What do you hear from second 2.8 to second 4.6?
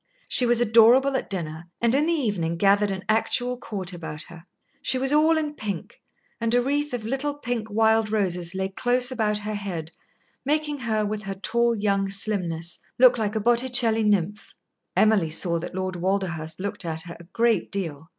an actual court about her.